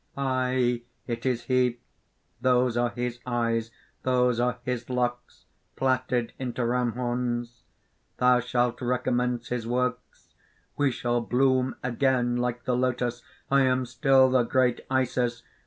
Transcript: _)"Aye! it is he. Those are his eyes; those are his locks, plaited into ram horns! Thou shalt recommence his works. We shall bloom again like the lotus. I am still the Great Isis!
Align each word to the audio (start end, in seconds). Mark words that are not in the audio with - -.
_)"Aye! 0.17 0.81
it 1.05 1.27
is 1.27 1.43
he. 1.43 1.79
Those 2.41 2.75
are 2.75 2.89
his 2.89 3.19
eyes; 3.23 3.69
those 4.01 4.39
are 4.39 4.57
his 4.63 4.89
locks, 4.89 5.45
plaited 5.75 6.33
into 6.39 6.65
ram 6.65 6.93
horns! 6.93 7.61
Thou 8.17 8.39
shalt 8.39 8.81
recommence 8.81 9.49
his 9.49 9.67
works. 9.67 10.33
We 10.75 10.89
shall 10.89 11.21
bloom 11.21 11.75
again 11.83 12.35
like 12.35 12.63
the 12.63 12.75
lotus. 12.75 13.21
I 13.51 13.61
am 13.61 13.85
still 13.85 14.31
the 14.31 14.41
Great 14.41 14.81
Isis! 14.89 15.43